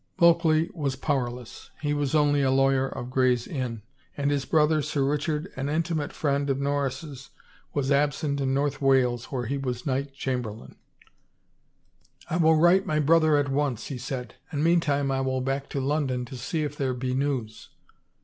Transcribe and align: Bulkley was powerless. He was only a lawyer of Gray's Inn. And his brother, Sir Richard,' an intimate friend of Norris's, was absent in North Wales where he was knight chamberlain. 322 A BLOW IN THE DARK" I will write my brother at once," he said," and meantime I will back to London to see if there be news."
Bulkley 0.17 0.71
was 0.73 0.95
powerless. 0.95 1.69
He 1.79 1.93
was 1.93 2.15
only 2.15 2.41
a 2.41 2.49
lawyer 2.49 2.87
of 2.87 3.11
Gray's 3.11 3.45
Inn. 3.45 3.83
And 4.17 4.31
his 4.31 4.45
brother, 4.45 4.81
Sir 4.81 5.03
Richard,' 5.03 5.53
an 5.55 5.69
intimate 5.69 6.11
friend 6.11 6.49
of 6.49 6.59
Norris's, 6.59 7.29
was 7.75 7.91
absent 7.91 8.41
in 8.41 8.51
North 8.51 8.81
Wales 8.81 9.25
where 9.25 9.45
he 9.45 9.59
was 9.59 9.85
knight 9.85 10.11
chamberlain. 10.15 10.77
322 12.29 12.35
A 12.35 12.39
BLOW 12.39 12.39
IN 12.39 12.41
THE 12.41 12.41
DARK" 12.41 12.41
I 12.41 12.43
will 12.43 12.55
write 12.59 12.85
my 12.87 12.99
brother 13.05 13.37
at 13.37 13.49
once," 13.49 13.87
he 13.89 13.97
said," 13.99 14.33
and 14.51 14.63
meantime 14.63 15.11
I 15.11 15.21
will 15.21 15.39
back 15.41 15.69
to 15.69 15.79
London 15.79 16.25
to 16.25 16.35
see 16.35 16.63
if 16.63 16.75
there 16.75 16.95
be 16.95 17.13
news." 17.13 17.69